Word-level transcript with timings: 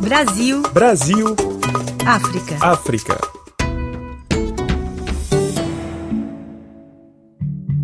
Brasil. 0.00 0.62
Brasil. 0.72 1.36
África. 2.06 2.56
África. 2.60 3.18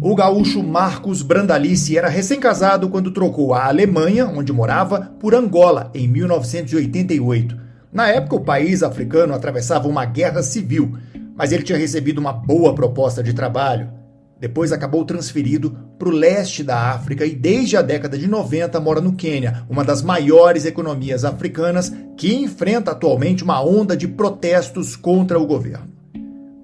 O 0.00 0.14
gaúcho 0.14 0.62
Marcos 0.62 1.22
Brandalice 1.22 1.98
era 1.98 2.08
recém-casado 2.08 2.88
quando 2.88 3.10
trocou 3.10 3.52
a 3.52 3.66
Alemanha, 3.66 4.26
onde 4.26 4.52
morava, 4.52 5.12
por 5.18 5.34
Angola, 5.34 5.90
em 5.94 6.06
1988. 6.06 7.56
Na 7.92 8.08
época, 8.08 8.36
o 8.36 8.44
país 8.44 8.82
africano 8.82 9.34
atravessava 9.34 9.88
uma 9.88 10.04
guerra 10.04 10.42
civil, 10.42 10.96
mas 11.34 11.52
ele 11.52 11.64
tinha 11.64 11.78
recebido 11.78 12.18
uma 12.18 12.32
boa 12.32 12.74
proposta 12.74 13.22
de 13.22 13.32
trabalho. 13.32 13.99
Depois 14.40 14.72
acabou 14.72 15.04
transferido 15.04 15.76
para 15.98 16.08
o 16.08 16.12
leste 16.12 16.64
da 16.64 16.92
África 16.92 17.26
e 17.26 17.34
desde 17.34 17.76
a 17.76 17.82
década 17.82 18.16
de 18.16 18.26
90 18.26 18.80
mora 18.80 19.00
no 19.00 19.12
Quênia, 19.12 19.64
uma 19.68 19.84
das 19.84 20.02
maiores 20.02 20.64
economias 20.64 21.24
africanas 21.24 21.92
que 22.16 22.34
enfrenta 22.34 22.92
atualmente 22.92 23.44
uma 23.44 23.62
onda 23.62 23.94
de 23.94 24.08
protestos 24.08 24.96
contra 24.96 25.38
o 25.38 25.46
governo. 25.46 25.90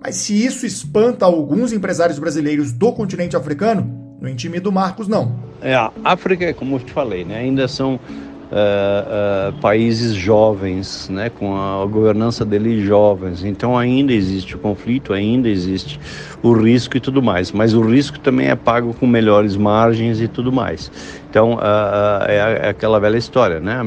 Mas 0.00 0.16
se 0.16 0.44
isso 0.44 0.64
espanta 0.64 1.26
alguns 1.26 1.72
empresários 1.72 2.18
brasileiros 2.18 2.72
do 2.72 2.92
continente 2.92 3.36
africano, 3.36 4.16
não 4.20 4.28
intimida 4.30 4.68
o 4.68 4.72
Marcos, 4.72 5.06
não. 5.06 5.36
É, 5.60 5.74
a 5.74 5.92
África, 6.04 6.54
como 6.54 6.76
eu 6.76 6.80
te 6.80 6.92
falei, 6.92 7.24
né, 7.24 7.38
ainda 7.38 7.68
são 7.68 8.00
uh, 8.46 9.52
países 9.60 10.14
jovens, 10.14 11.08
né, 11.08 11.30
com 11.30 11.56
a 11.56 11.84
governança 11.86 12.44
deles 12.44 12.84
jovens. 12.84 13.44
Então 13.44 13.76
ainda 13.76 14.12
existe 14.12 14.56
o 14.56 14.58
conflito, 14.58 15.12
ainda 15.12 15.48
existe 15.48 15.98
o 16.42 16.52
risco 16.52 16.96
e 16.96 17.00
tudo 17.00 17.22
mais. 17.22 17.52
Mas 17.52 17.74
o 17.74 17.80
risco 17.80 18.18
também 18.18 18.48
é 18.48 18.56
pago 18.56 18.94
com 18.94 19.06
melhores 19.06 19.56
margens 19.56 20.20
e 20.20 20.28
tudo 20.28 20.52
mais. 20.52 20.90
Então 21.28 21.54
uh, 21.54 22.24
é, 22.26 22.68
aquela 22.68 22.98
velha 23.00 23.16
história, 23.16 23.60
né? 23.60 23.80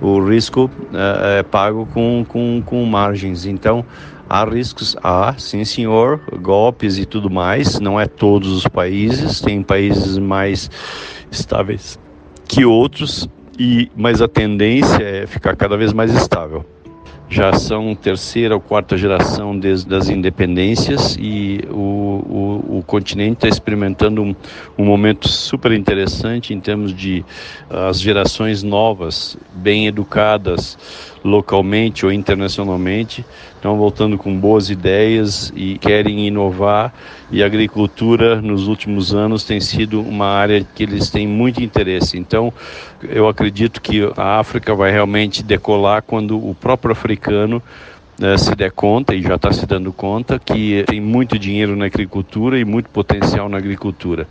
O 0.00 0.20
risco 0.20 0.70
é 1.38 1.42
pago 1.42 1.86
com, 1.92 2.24
com, 2.26 2.62
com 2.64 2.84
margens. 2.84 3.46
Então 3.46 3.84
Há 4.30 4.46
riscos? 4.46 4.96
Há, 5.02 5.34
sim 5.36 5.62
senhor, 5.62 6.18
golpes 6.40 6.96
e 6.96 7.04
tudo 7.04 7.28
mais. 7.28 7.78
Não 7.78 8.00
é 8.00 8.06
todos 8.06 8.50
os 8.50 8.66
países, 8.66 9.42
tem 9.42 9.62
países 9.62 10.16
mais 10.16 10.70
estáveis 11.30 11.98
que 12.52 12.66
outros, 12.66 13.28
e, 13.58 13.90
mas 13.96 14.20
a 14.22 14.28
tendência 14.28 15.02
é 15.02 15.26
ficar 15.26 15.56
cada 15.56 15.76
vez 15.76 15.92
mais 15.92 16.14
estável. 16.14 16.64
Já 17.28 17.54
são 17.54 17.94
terceira 17.94 18.54
ou 18.54 18.60
quarta 18.60 18.94
geração 18.94 19.58
desde 19.58 19.94
as 19.94 20.10
independências 20.10 21.16
e 21.18 21.60
o, 21.70 21.74
o, 21.74 22.78
o 22.78 22.84
continente 22.86 23.36
está 23.36 23.48
experimentando 23.48 24.22
um, 24.22 24.36
um, 24.76 24.84
momento 24.84 25.28
super 25.28 25.72
interessante 25.72 26.52
em 26.52 26.60
termos 26.60 26.94
de 26.94 27.24
uh, 27.70 27.88
as 27.88 27.98
gerações 27.98 28.62
novas, 28.62 29.34
bem 29.54 29.86
educadas 29.86 30.76
localmente 31.24 32.04
ou 32.04 32.12
internacionalmente, 32.12 33.24
estão 33.54 33.76
voltando 33.76 34.18
com 34.18 34.38
boas 34.38 34.70
ideias 34.70 35.52
e 35.54 35.78
querem 35.78 36.26
inovar. 36.26 36.92
E 37.30 37.42
a 37.42 37.46
agricultura 37.46 38.40
nos 38.40 38.66
últimos 38.66 39.14
anos 39.14 39.44
tem 39.44 39.60
sido 39.60 40.00
uma 40.00 40.26
área 40.26 40.66
que 40.74 40.82
eles 40.82 41.10
têm 41.10 41.26
muito 41.26 41.62
interesse. 41.62 42.18
Então, 42.18 42.52
eu 43.02 43.28
acredito 43.28 43.80
que 43.80 44.02
a 44.16 44.38
África 44.38 44.74
vai 44.74 44.90
realmente 44.90 45.42
decolar 45.42 46.02
quando 46.02 46.36
o 46.36 46.54
próprio 46.54 46.92
africano 46.92 47.62
né, 48.18 48.36
se 48.36 48.54
der 48.54 48.70
conta, 48.70 49.14
e 49.14 49.22
já 49.22 49.34
está 49.34 49.50
se 49.52 49.66
dando 49.66 49.92
conta, 49.92 50.38
que 50.38 50.84
tem 50.86 51.00
muito 51.00 51.38
dinheiro 51.38 51.74
na 51.74 51.86
agricultura 51.86 52.58
e 52.58 52.64
muito 52.64 52.88
potencial 52.90 53.48
na 53.48 53.56
agricultura. 53.56 54.28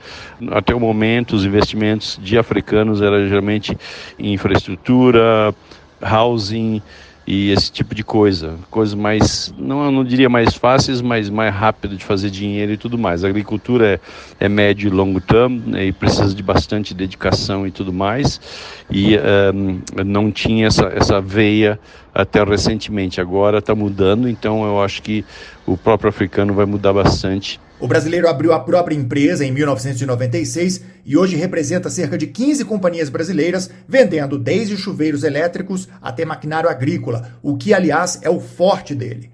Até 0.51 0.73
o 0.73 0.79
momento, 0.79 1.35
os 1.35 1.45
investimentos 1.45 2.19
de 2.21 2.37
africanos 2.37 3.01
eram 3.01 3.27
geralmente 3.27 3.77
em 4.17 4.33
infraestrutura, 4.33 5.53
housing, 6.01 6.81
e 7.25 7.51
esse 7.51 7.71
tipo 7.71 7.93
de 7.93 8.03
coisa, 8.03 8.55
coisas 8.69 8.95
mais, 8.95 9.53
não, 9.57 9.91
não 9.91 10.03
diria 10.03 10.27
mais 10.27 10.55
fáceis, 10.55 11.01
mas 11.01 11.29
mais 11.29 11.53
rápido 11.53 11.95
de 11.95 12.03
fazer 12.03 12.31
dinheiro 12.31 12.73
e 12.73 12.77
tudo 12.77 12.97
mais. 12.97 13.23
A 13.23 13.27
agricultura 13.27 14.01
é, 14.39 14.45
é 14.45 14.49
médio 14.49 14.87
e 14.87 14.89
longo 14.89 15.21
termo 15.21 15.61
né, 15.67 15.85
e 15.85 15.91
precisa 15.91 16.33
de 16.33 16.41
bastante 16.41 16.93
dedicação 16.93 17.67
e 17.67 17.71
tudo 17.71 17.93
mais, 17.93 18.41
e 18.89 19.17
um, 19.53 19.79
não 20.03 20.31
tinha 20.31 20.67
essa, 20.67 20.85
essa 20.87 21.21
veia 21.21 21.79
até 22.13 22.43
recentemente. 22.43 23.21
Agora 23.21 23.59
está 23.59 23.75
mudando, 23.75 24.27
então 24.27 24.65
eu 24.65 24.81
acho 24.81 25.01
que 25.03 25.23
o 25.65 25.77
próprio 25.77 26.09
africano 26.09 26.53
vai 26.53 26.65
mudar 26.65 26.91
bastante 26.91 27.59
o 27.81 27.87
brasileiro 27.87 28.27
abriu 28.27 28.53
a 28.53 28.59
própria 28.59 28.95
empresa 28.95 29.43
em 29.43 29.51
1996 29.51 30.83
e 31.03 31.17
hoje 31.17 31.35
representa 31.35 31.89
cerca 31.89 32.15
de 32.15 32.27
15 32.27 32.63
companhias 32.63 33.09
brasileiras, 33.09 33.71
vendendo 33.87 34.37
desde 34.37 34.77
chuveiros 34.77 35.23
elétricos 35.23 35.89
até 35.99 36.23
maquinário 36.23 36.69
agrícola, 36.69 37.31
o 37.41 37.57
que, 37.57 37.73
aliás, 37.73 38.19
é 38.21 38.29
o 38.29 38.39
forte 38.39 38.93
dele. 38.93 39.31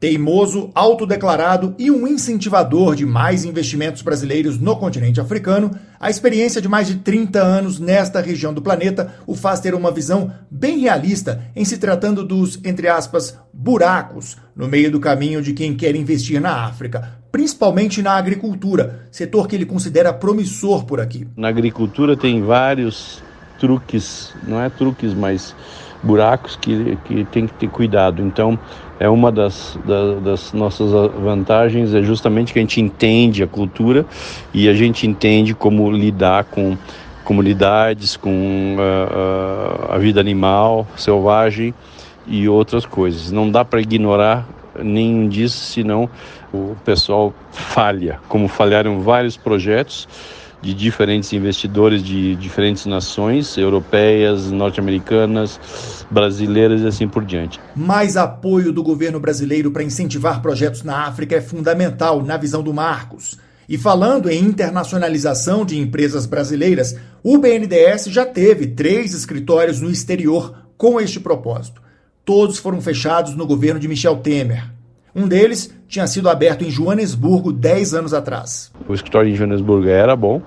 Teimoso, 0.00 0.70
autodeclarado 0.74 1.74
e 1.78 1.90
um 1.90 2.06
incentivador 2.06 2.94
de 2.94 3.04
mais 3.04 3.44
investimentos 3.44 4.00
brasileiros 4.00 4.58
no 4.58 4.74
continente 4.74 5.20
africano, 5.20 5.70
a 6.00 6.08
experiência 6.08 6.58
de 6.62 6.66
mais 6.66 6.86
de 6.86 6.96
30 6.96 7.38
anos 7.38 7.78
nesta 7.78 8.18
região 8.18 8.54
do 8.54 8.62
planeta 8.62 9.14
o 9.26 9.34
faz 9.34 9.60
ter 9.60 9.74
uma 9.74 9.90
visão 9.90 10.32
bem 10.50 10.78
realista 10.78 11.42
em 11.54 11.66
se 11.66 11.76
tratando 11.76 12.24
dos, 12.24 12.58
entre 12.64 12.88
aspas, 12.88 13.38
buracos 13.52 14.38
no 14.56 14.66
meio 14.66 14.90
do 14.90 14.98
caminho 14.98 15.42
de 15.42 15.52
quem 15.52 15.76
quer 15.76 15.94
investir 15.94 16.40
na 16.40 16.64
África, 16.64 17.18
principalmente 17.30 18.00
na 18.00 18.12
agricultura, 18.12 19.06
setor 19.10 19.46
que 19.46 19.54
ele 19.54 19.66
considera 19.66 20.14
promissor 20.14 20.86
por 20.86 20.98
aqui. 20.98 21.28
Na 21.36 21.48
agricultura 21.48 22.16
tem 22.16 22.40
vários 22.40 23.22
truques, 23.58 24.32
não 24.48 24.58
é 24.62 24.70
truques, 24.70 25.12
mas 25.12 25.54
buracos 26.02 26.56
que, 26.56 26.96
que 27.04 27.24
tem 27.24 27.46
que 27.46 27.54
ter 27.54 27.68
cuidado. 27.68 28.22
Então, 28.22 28.58
é 28.98 29.08
uma 29.08 29.30
das, 29.32 29.78
das, 29.84 30.22
das, 30.22 30.52
nossas 30.52 30.90
vantagens 31.20 31.94
é 31.94 32.02
justamente 32.02 32.52
que 32.52 32.58
a 32.58 32.62
gente 32.62 32.80
entende 32.80 33.42
a 33.42 33.46
cultura 33.46 34.04
e 34.52 34.68
a 34.68 34.74
gente 34.74 35.06
entende 35.06 35.54
como 35.54 35.90
lidar 35.90 36.44
com 36.44 36.76
comunidades, 37.24 38.16
com 38.16 38.76
uh, 38.76 39.90
uh, 39.90 39.92
a 39.92 39.98
vida 39.98 40.20
animal, 40.20 40.86
selvagem 40.96 41.72
e 42.26 42.48
outras 42.48 42.84
coisas. 42.84 43.30
Não 43.30 43.50
dá 43.50 43.64
para 43.64 43.80
ignorar 43.80 44.46
nenhum 44.82 45.28
disso, 45.28 45.58
senão 45.72 46.08
o 46.52 46.74
pessoal 46.84 47.32
falha, 47.50 48.18
como 48.28 48.48
falharam 48.48 49.00
vários 49.00 49.36
projetos 49.36 50.08
de 50.62 50.74
diferentes 50.74 51.32
investidores 51.32 52.02
de 52.02 52.36
diferentes 52.36 52.86
nações, 52.86 53.56
europeias, 53.56 54.50
norte-americanas, 54.50 55.58
brasileiras 56.10 56.82
e 56.82 56.86
assim 56.86 57.08
por 57.08 57.24
diante. 57.24 57.58
Mais 57.74 58.16
apoio 58.16 58.72
do 58.72 58.82
governo 58.82 59.18
brasileiro 59.18 59.70
para 59.70 59.82
incentivar 59.82 60.42
projetos 60.42 60.82
na 60.82 61.06
África 61.06 61.36
é 61.36 61.40
fundamental, 61.40 62.22
na 62.22 62.36
visão 62.36 62.62
do 62.62 62.74
Marcos. 62.74 63.38
E 63.68 63.78
falando 63.78 64.28
em 64.28 64.44
internacionalização 64.44 65.64
de 65.64 65.78
empresas 65.78 66.26
brasileiras, 66.26 66.96
o 67.22 67.38
BNDES 67.38 68.06
já 68.06 68.26
teve 68.26 68.66
três 68.66 69.14
escritórios 69.14 69.80
no 69.80 69.88
exterior 69.88 70.66
com 70.76 71.00
este 71.00 71.20
propósito. 71.20 71.80
Todos 72.24 72.58
foram 72.58 72.80
fechados 72.80 73.36
no 73.36 73.46
governo 73.46 73.78
de 73.78 73.86
Michel 73.86 74.16
Temer. 74.16 74.79
Um 75.14 75.26
deles 75.26 75.74
tinha 75.88 76.06
sido 76.06 76.28
aberto 76.28 76.62
em 76.62 76.70
Joanesburgo 76.70 77.52
10 77.52 77.94
anos 77.94 78.14
atrás. 78.14 78.70
O 78.88 78.94
escritório 78.94 79.30
em 79.30 79.34
Joanesburgo 79.34 79.88
era 79.88 80.14
bom. 80.14 80.40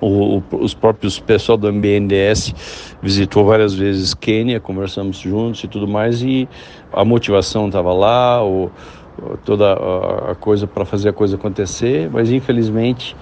O, 0.00 0.42
os 0.52 0.72
próprios 0.72 1.18
pessoal 1.18 1.58
do 1.58 1.70
BNDES 1.70 2.54
visitou 3.02 3.44
várias 3.44 3.74
vezes 3.74 4.14
Quênia, 4.14 4.58
conversamos 4.58 5.18
juntos 5.18 5.62
e 5.64 5.68
tudo 5.68 5.86
mais, 5.86 6.22
e 6.22 6.48
a 6.90 7.04
motivação 7.04 7.66
estava 7.66 7.92
lá, 7.92 8.42
o, 8.42 8.70
toda 9.44 9.74
a 10.30 10.34
coisa 10.34 10.66
para 10.66 10.86
fazer 10.86 11.10
a 11.10 11.12
coisa 11.12 11.36
acontecer, 11.36 12.08
mas 12.10 12.30
infelizmente 12.30 13.14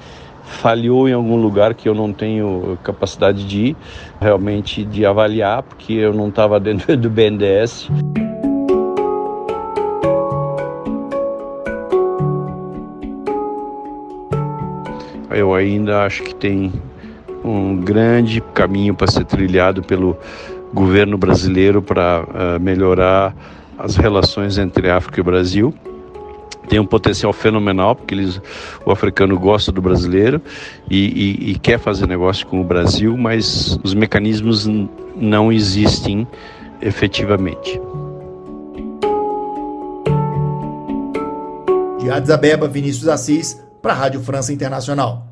falhou 0.44 1.08
em 1.08 1.12
algum 1.12 1.36
lugar 1.36 1.74
que 1.74 1.88
eu 1.88 1.94
não 1.94 2.12
tenho 2.12 2.78
capacidade 2.84 3.44
de 3.44 3.76
realmente 4.20 4.84
de 4.84 5.04
avaliar, 5.04 5.64
porque 5.64 5.94
eu 5.94 6.14
não 6.14 6.28
estava 6.28 6.58
dentro 6.60 6.96
do 6.96 7.10
BNDES. 7.10 7.88
Eu 15.38 15.54
ainda 15.54 16.04
acho 16.04 16.22
que 16.22 16.34
tem 16.34 16.72
um 17.44 17.76
grande 17.76 18.40
caminho 18.52 18.94
para 18.94 19.06
ser 19.06 19.24
trilhado 19.24 19.82
pelo 19.82 20.16
governo 20.72 21.16
brasileiro 21.16 21.80
para 21.80 22.24
uh, 22.24 22.60
melhorar 22.60 23.34
as 23.78 23.96
relações 23.96 24.58
entre 24.58 24.90
África 24.90 25.20
e 25.20 25.22
Brasil. 25.22 25.72
Tem 26.68 26.78
um 26.78 26.84
potencial 26.84 27.32
fenomenal, 27.32 27.96
porque 27.96 28.14
eles, 28.14 28.40
o 28.84 28.90
africano 28.90 29.38
gosta 29.38 29.72
do 29.72 29.80
brasileiro 29.80 30.42
e, 30.90 31.46
e, 31.48 31.50
e 31.52 31.58
quer 31.58 31.78
fazer 31.78 32.06
negócio 32.06 32.46
com 32.46 32.60
o 32.60 32.64
Brasil, 32.64 33.16
mas 33.16 33.78
os 33.82 33.94
mecanismos 33.94 34.68
não 35.16 35.50
existem 35.50 36.26
efetivamente. 36.82 37.80
De 41.98 42.10
Addis 42.10 42.30
Abeba, 42.30 42.68
Vinícius 42.68 43.08
Assis, 43.08 43.60
para 43.80 43.92
a 43.92 43.96
Rádio 43.96 44.20
França 44.20 44.52
Internacional. 44.52 45.27